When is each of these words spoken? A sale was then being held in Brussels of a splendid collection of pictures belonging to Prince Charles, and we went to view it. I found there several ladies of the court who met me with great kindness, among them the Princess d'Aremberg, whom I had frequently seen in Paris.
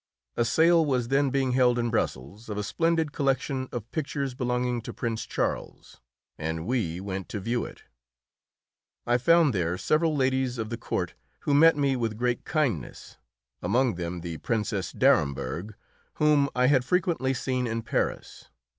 A 0.35 0.43
sale 0.43 0.83
was 0.83 1.09
then 1.09 1.29
being 1.29 1.51
held 1.51 1.77
in 1.77 1.91
Brussels 1.91 2.49
of 2.49 2.57
a 2.57 2.63
splendid 2.63 3.11
collection 3.11 3.69
of 3.71 3.91
pictures 3.91 4.33
belonging 4.33 4.81
to 4.81 4.91
Prince 4.95 5.27
Charles, 5.27 6.01
and 6.39 6.65
we 6.65 6.99
went 6.99 7.29
to 7.29 7.39
view 7.39 7.65
it. 7.65 7.83
I 9.05 9.19
found 9.19 9.53
there 9.53 9.77
several 9.77 10.15
ladies 10.15 10.57
of 10.57 10.71
the 10.71 10.75
court 10.77 11.13
who 11.41 11.53
met 11.53 11.77
me 11.77 11.95
with 11.95 12.17
great 12.17 12.45
kindness, 12.45 13.19
among 13.61 13.93
them 13.93 14.21
the 14.21 14.37
Princess 14.39 14.91
d'Aremberg, 14.91 15.75
whom 16.15 16.49
I 16.55 16.65
had 16.65 16.83
frequently 16.83 17.35
seen 17.35 17.67
in 17.67 17.83
Paris. 17.83 18.49